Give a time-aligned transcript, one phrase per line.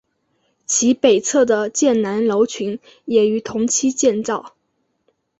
[0.65, 4.55] 其北侧的建南楼群也于同期建造。